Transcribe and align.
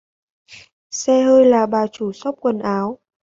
Xe 0.91 1.21
hơi 1.23 1.45
là 1.45 1.65
bà 1.65 1.87
chủ 1.87 2.13
shop 2.13 2.35
quần 2.41 2.59
áo 2.59 2.97